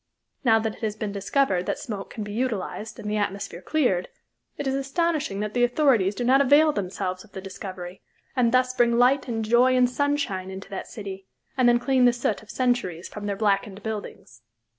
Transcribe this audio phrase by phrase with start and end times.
[0.43, 4.09] Now that it has been discovered that smoke can be utilized and the atmosphere cleared,
[4.57, 8.01] it is astonishing that the authorities do not avail themselves of the discovery,
[8.35, 12.13] and thus bring light and joy and sunshine into that city, and then clean the
[12.13, 14.41] soot of centuries from their blackened buildings.